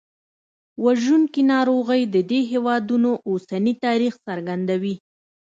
[0.85, 4.95] وژونکي ناروغۍ د دې هېوادونو اوسني تاریخ څرګندوي.